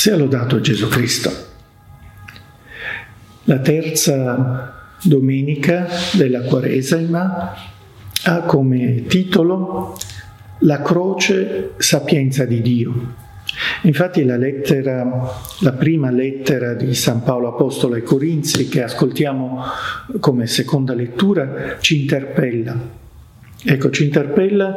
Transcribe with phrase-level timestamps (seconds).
[0.00, 1.30] Sia lodato Gesù Cristo.
[3.44, 7.54] La terza domenica della Quaresima
[8.24, 9.98] ha come titolo
[10.60, 13.14] La croce sapienza di Dio.
[13.82, 15.06] Infatti la lettera,
[15.58, 19.62] la prima lettera di San Paolo Apostolo ai Corinzi che ascoltiamo
[20.18, 22.74] come seconda lettura ci interpella.
[23.62, 24.74] Ecco, ci interpella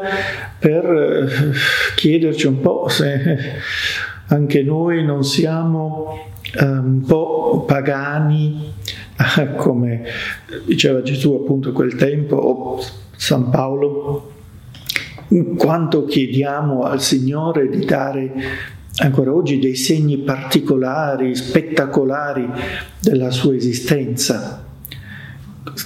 [0.60, 1.52] per eh,
[1.96, 3.62] chiederci un po' se
[4.28, 6.18] anche noi non siamo
[6.60, 8.74] eh, un po' pagani,
[9.58, 10.04] come
[10.66, 12.80] diceva Gesù appunto a quel tempo, o
[13.16, 14.32] San Paolo,
[15.58, 18.32] quanto chiediamo al Signore di dare
[18.98, 22.48] ancora oggi dei segni particolari, spettacolari
[23.00, 24.63] della sua esistenza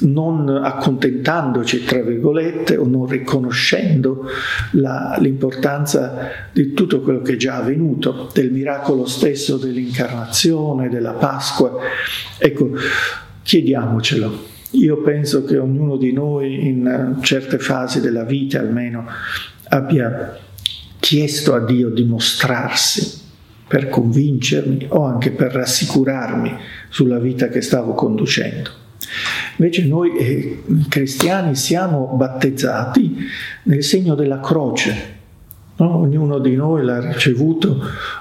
[0.02, 4.26] non accontentandoci, tra virgolette, o non riconoscendo
[4.72, 11.78] la, l'importanza di tutto quello che è già avvenuto, del miracolo stesso dell'incarnazione, della Pasqua.
[12.38, 12.72] Ecco,
[13.44, 14.56] chiediamocelo.
[14.72, 19.06] Io penso che ognuno di noi in certe fasi della vita almeno
[19.70, 20.38] abbia
[21.00, 23.26] chiesto a Dio di mostrarsi
[23.68, 26.56] per convincermi o anche per rassicurarmi
[26.90, 28.86] sulla vita che stavo conducendo.
[29.58, 33.18] Invece noi eh, cristiani siamo battezzati
[33.64, 35.16] nel segno della croce.
[35.78, 35.98] No?
[35.98, 37.80] Ognuno di noi l'ha ricevuto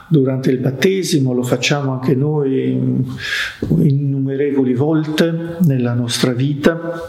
[0.09, 3.05] durante il battesimo, lo facciamo anche noi
[3.69, 7.01] innumerevoli volte nella nostra vita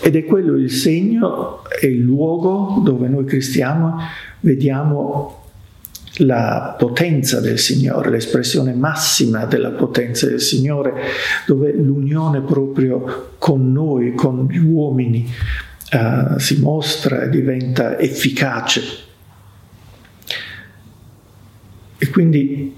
[0.00, 3.92] ed è quello il segno e il luogo dove noi cristiani
[4.40, 5.39] vediamo
[6.20, 10.92] la potenza del Signore, l'espressione massima della potenza del Signore,
[11.46, 15.28] dove l'unione proprio con noi, con gli uomini,
[15.92, 18.82] uh, si mostra e diventa efficace.
[21.98, 22.74] E quindi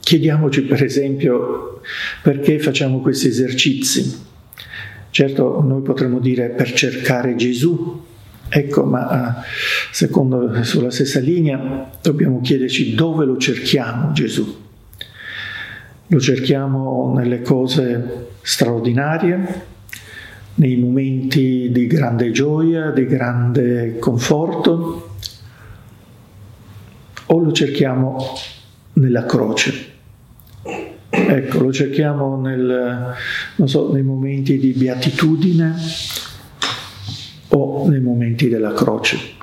[0.00, 1.80] chiediamoci per esempio
[2.22, 4.24] perché facciamo questi esercizi.
[5.10, 8.04] Certo noi potremmo dire per cercare Gesù,
[8.48, 9.44] Ecco, ma eh,
[9.90, 14.64] secondo sulla stessa linea dobbiamo chiederci dove lo cerchiamo Gesù.
[16.08, 19.64] Lo cerchiamo nelle cose straordinarie,
[20.54, 25.10] nei momenti di grande gioia, di grande conforto,
[27.26, 28.16] o lo cerchiamo
[28.94, 29.94] nella croce.
[31.08, 33.14] Ecco, lo cerchiamo nel,
[33.64, 35.74] so, nei momenti di beatitudine,
[37.56, 39.34] o nei momenti della croce.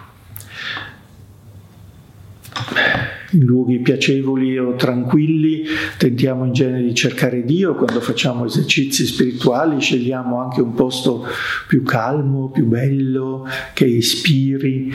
[3.31, 5.63] In luoghi piacevoli o tranquilli
[5.97, 11.25] tentiamo in genere di cercare Dio, quando facciamo esercizi spirituali scegliamo anche un posto
[11.68, 14.94] più calmo, più bello, che ispiri,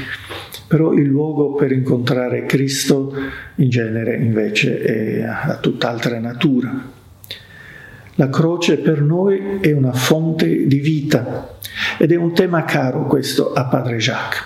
[0.68, 3.12] però il luogo per incontrare Cristo
[3.56, 6.97] in genere invece è a tutt'altra natura.
[8.18, 11.56] La croce per noi è una fonte di vita
[11.98, 14.42] ed è un tema caro questo a Padre Jacques,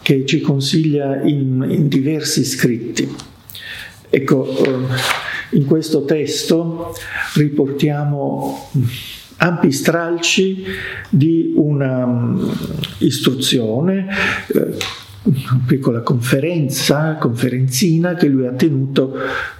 [0.00, 3.06] che ci consiglia in, in diversi scritti.
[4.08, 4.78] Ecco, eh,
[5.50, 6.94] in questo testo
[7.34, 8.70] riportiamo
[9.36, 10.64] ampi stralci
[11.10, 12.50] di una um,
[13.00, 14.08] istruzione,
[14.54, 14.76] eh,
[15.24, 19.18] una piccola conferenza, conferenzina che lui ha tenuto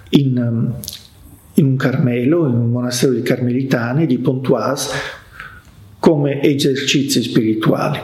[0.08, 0.75] in, um,
[1.60, 4.91] in un Carmelo, in un monastero di Carmelitani di Pontoise,
[5.98, 8.00] come esercizi spirituali.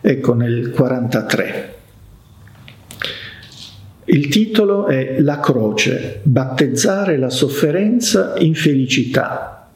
[0.00, 1.74] Ecco nel 43.
[4.06, 9.68] Il titolo è La croce, battezzare la sofferenza in felicità.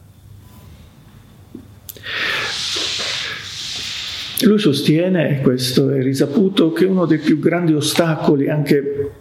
[4.40, 9.12] Lui sostiene, questo è risaputo, che uno dei più grandi ostacoli anche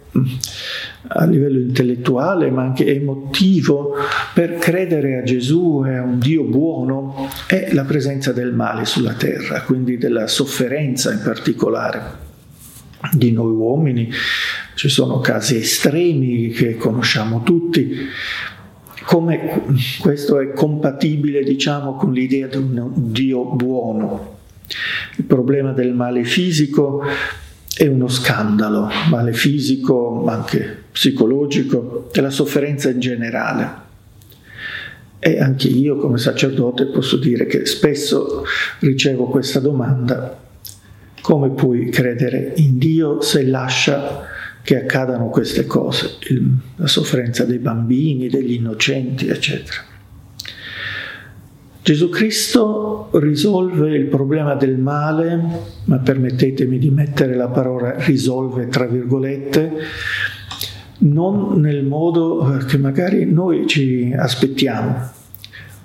[1.08, 3.94] a livello intellettuale ma anche emotivo
[4.34, 9.14] per credere a Gesù e a un Dio buono è la presenza del male sulla
[9.14, 12.24] terra, quindi della sofferenza in particolare
[13.12, 14.10] di noi uomini.
[14.74, 18.08] Ci sono casi estremi che conosciamo tutti,
[19.04, 19.62] come
[20.00, 24.34] questo è compatibile diciamo con l'idea di un Dio buono.
[25.16, 27.02] Il problema del male fisico
[27.76, 33.84] è uno scandalo, male fisico, ma anche psicologico, e la sofferenza in generale.
[35.18, 38.44] E anche io come sacerdote posso dire che spesso
[38.78, 40.40] ricevo questa domanda,
[41.20, 44.24] come puoi credere in Dio se lascia
[44.62, 46.16] che accadano queste cose,
[46.76, 49.95] la sofferenza dei bambini, degli innocenti, eccetera.
[51.86, 55.40] Gesù Cristo risolve il problema del male,
[55.84, 59.72] ma permettetemi di mettere la parola risolve tra virgolette,
[60.98, 65.12] non nel modo che magari noi ci aspettiamo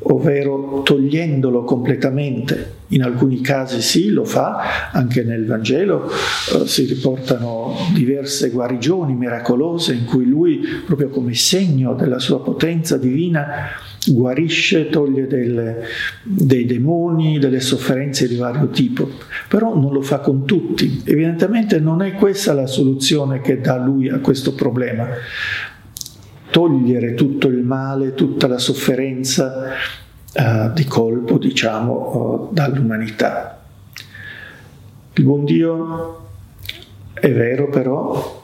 [0.06, 2.80] ovvero togliendolo completamente.
[2.88, 9.94] In alcuni casi sì, lo fa, anche nel Vangelo eh, si riportano diverse guarigioni miracolose
[9.94, 13.70] in cui lui, proprio come segno della sua potenza divina,
[14.08, 15.84] guarisce, toglie delle,
[16.24, 19.10] dei demoni, delle sofferenze di vario tipo,
[19.48, 21.04] però non lo fa con tutti.
[21.06, 25.08] Evidentemente non è questa la soluzione che dà lui a questo problema,
[26.50, 29.74] togliere tutto il male, tutta la sofferenza
[30.34, 33.64] uh, di colpo, diciamo, uh, dall'umanità.
[35.14, 36.30] Il buon Dio
[37.14, 38.40] è vero, però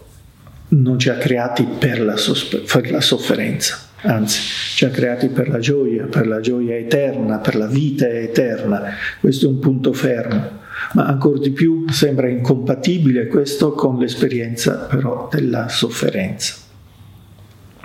[0.69, 4.39] non ci ha creati per la, sospe- per la sofferenza, anzi
[4.75, 8.93] ci ha creati per la gioia, per la gioia eterna, per la vita eterna.
[9.19, 15.27] Questo è un punto fermo ma ancora di più sembra incompatibile questo con l'esperienza però
[15.31, 16.55] della sofferenza.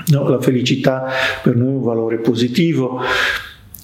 [0.07, 1.09] No, la felicità
[1.43, 3.01] per noi è un valore positivo,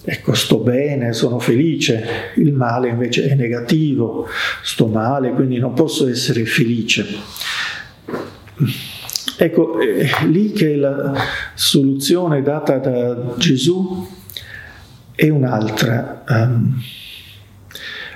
[0.04, 4.26] ecco, sto bene, sono felice, il male invece è negativo,
[4.62, 7.06] sto male, quindi non posso essere felice.
[9.40, 11.14] Ecco, è lì che la
[11.54, 14.04] soluzione data da Gesù
[15.14, 16.24] è un'altra.
[16.28, 16.82] Um,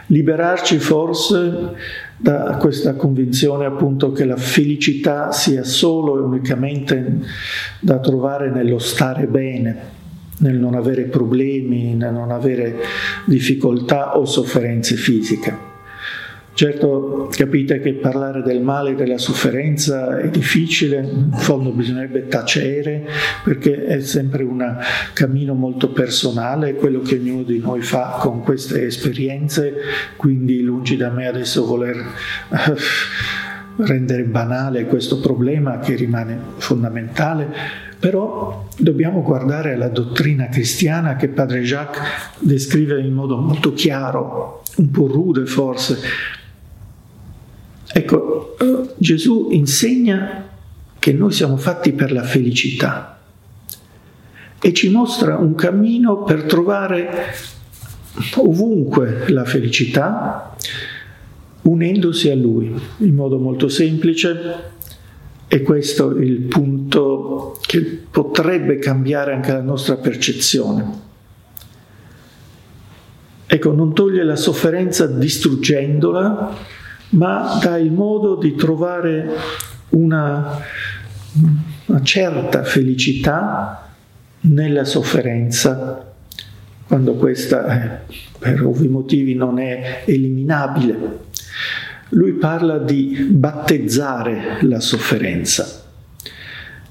[0.06, 1.74] liberarci forse
[2.16, 7.20] da questa convinzione appunto che la felicità sia solo e unicamente
[7.78, 9.76] da trovare nello stare bene,
[10.38, 12.80] nel non avere problemi, nel non avere
[13.26, 15.71] difficoltà o sofferenze fisiche.
[16.54, 23.08] Certo capite che parlare del male e della sofferenza è difficile, in fondo bisognerebbe tacere
[23.42, 24.78] perché è sempre un
[25.14, 29.74] cammino molto personale, quello che ognuno di noi fa con queste esperienze,
[30.16, 32.74] quindi lungi da me adesso voler eh,
[33.76, 37.48] rendere banale questo problema che rimane fondamentale,
[37.98, 42.02] però dobbiamo guardare alla dottrina cristiana che padre Jacques
[42.40, 45.98] descrive in modo molto chiaro, un po' rude forse,
[47.94, 48.56] Ecco,
[48.96, 50.48] Gesù insegna
[50.98, 53.18] che noi siamo fatti per la felicità
[54.60, 57.34] e ci mostra un cammino per trovare
[58.36, 60.56] ovunque la felicità
[61.62, 64.70] unendosi a Lui in modo molto semplice
[65.48, 67.80] e questo è il punto che
[68.10, 71.10] potrebbe cambiare anche la nostra percezione.
[73.44, 76.56] Ecco, non toglie la sofferenza distruggendola,
[77.12, 79.28] ma dà il modo di trovare
[79.90, 80.60] una,
[81.86, 83.90] una certa felicità
[84.40, 86.12] nella sofferenza,
[86.86, 91.30] quando questa eh, per ovvi motivi non è eliminabile.
[92.10, 95.80] Lui parla di battezzare la sofferenza.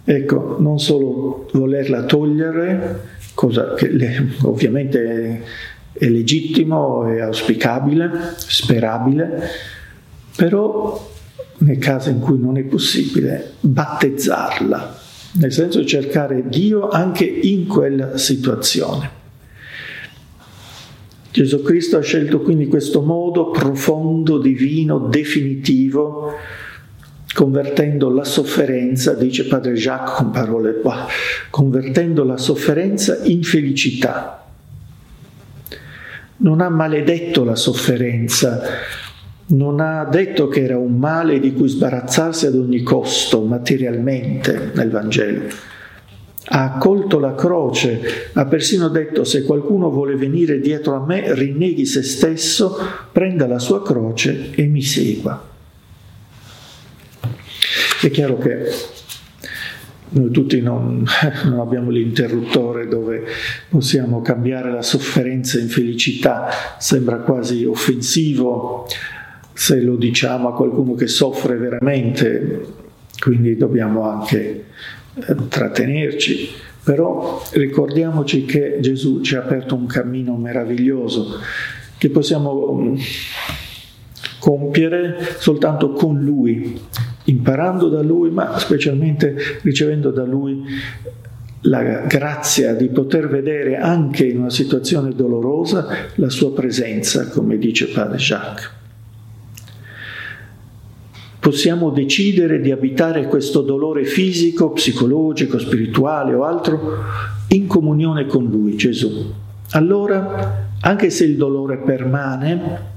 [0.03, 3.01] Ecco, non solo volerla togliere,
[3.33, 5.43] cosa che ovviamente
[5.93, 9.49] è legittimo, è auspicabile, sperabile,
[10.35, 11.09] però
[11.59, 14.99] nel caso in cui non è possibile, battezzarla,
[15.33, 19.19] nel senso cercare Dio anche in quella situazione.
[21.31, 26.33] Gesù Cristo ha scelto quindi questo modo profondo, divino, definitivo,
[27.33, 31.07] convertendo la sofferenza, dice Padre Jacques con parole qua,
[31.49, 34.45] convertendo la sofferenza in felicità.
[36.37, 38.61] Non ha maledetto la sofferenza,
[39.51, 44.89] non ha detto che era un male di cui sbarazzarsi ad ogni costo materialmente nel
[44.89, 45.69] Vangelo.
[46.53, 51.85] Ha accolto la croce, ha persino detto se qualcuno vuole venire dietro a me, rinneghi
[51.85, 52.77] se stesso,
[53.11, 55.49] prenda la sua croce e mi segua.
[58.01, 58.69] È chiaro che
[60.09, 61.05] noi tutti non,
[61.45, 63.23] non, abbiamo l'interruttore dove
[63.69, 68.87] possiamo cambiare la sofferenza in felicità, sembra quasi offensivo
[69.53, 72.65] se lo diciamo a qualcuno che soffre veramente,
[73.19, 74.65] quindi dobbiamo anche
[75.15, 76.49] eh, trattenerci.
[76.83, 81.37] Però ricordiamoci che Gesù ci ha aperto un cammino meraviglioso
[81.97, 82.95] che possiamo mm,
[84.39, 86.79] compiere soltanto con Lui,
[87.25, 90.63] imparando da Lui, ma specialmente ricevendo da Lui
[91.65, 97.89] la grazia di poter vedere anche in una situazione dolorosa la sua presenza, come dice
[97.89, 98.79] Padre Jacques
[101.41, 106.99] possiamo decidere di abitare questo dolore fisico, psicologico, spirituale o altro
[107.47, 109.33] in comunione con Lui, Gesù.
[109.71, 112.89] Allora, anche se il dolore permane,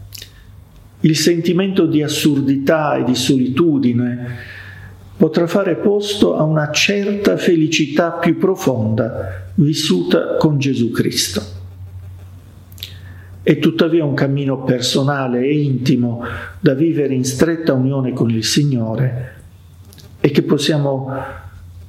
[1.01, 4.37] il sentimento di assurdità e di solitudine
[5.17, 11.54] potrà fare posto a una certa felicità più profonda vissuta con Gesù Cristo.
[13.45, 16.25] È tuttavia un cammino personale e intimo
[16.61, 19.33] da vivere in stretta unione con il Signore
[20.19, 21.13] e che possiamo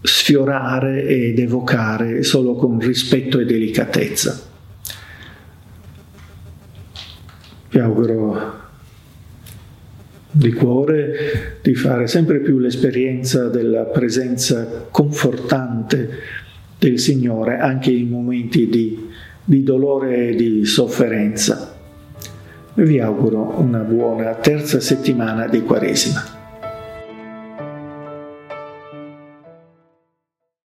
[0.02, 4.38] sfiorare ed evocare solo con rispetto e delicatezza.
[7.70, 8.64] Vi auguro
[10.30, 16.10] di cuore di fare sempre più l'esperienza della presenza confortante
[16.78, 19.05] del Signore anche in momenti di,
[19.46, 21.74] di dolore e di sofferenza.
[22.74, 26.35] Vi auguro una buona terza settimana di Quaresima.